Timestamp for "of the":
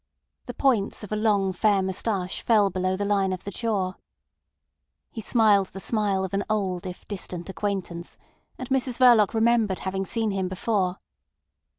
3.31-3.51